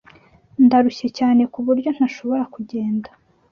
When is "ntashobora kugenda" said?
1.95-3.09